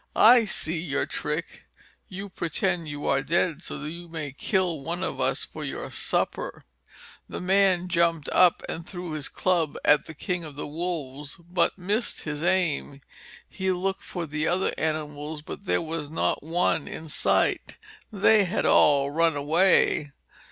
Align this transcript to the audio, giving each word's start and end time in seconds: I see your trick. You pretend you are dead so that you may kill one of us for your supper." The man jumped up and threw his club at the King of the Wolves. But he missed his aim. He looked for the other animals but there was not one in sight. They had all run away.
I 0.15 0.45
see 0.45 0.79
your 0.79 1.05
trick. 1.05 1.65
You 2.09 2.29
pretend 2.29 2.87
you 2.87 3.05
are 3.05 3.21
dead 3.21 3.61
so 3.61 3.77
that 3.77 3.91
you 3.91 4.09
may 4.09 4.31
kill 4.31 4.79
one 4.81 5.03
of 5.03 5.21
us 5.21 5.45
for 5.45 5.63
your 5.63 5.91
supper." 5.91 6.63
The 7.29 7.39
man 7.39 7.87
jumped 7.87 8.27
up 8.29 8.63
and 8.67 8.83
threw 8.83 9.11
his 9.11 9.29
club 9.29 9.77
at 9.85 10.05
the 10.05 10.15
King 10.15 10.43
of 10.43 10.55
the 10.55 10.65
Wolves. 10.65 11.35
But 11.37 11.73
he 11.75 11.83
missed 11.83 12.21
his 12.23 12.41
aim. 12.41 13.01
He 13.47 13.71
looked 13.71 14.01
for 14.03 14.25
the 14.25 14.47
other 14.47 14.73
animals 14.75 15.43
but 15.43 15.65
there 15.65 15.83
was 15.83 16.09
not 16.09 16.41
one 16.41 16.87
in 16.87 17.07
sight. 17.07 17.77
They 18.11 18.45
had 18.45 18.65
all 18.65 19.11
run 19.11 19.35
away. 19.35 20.13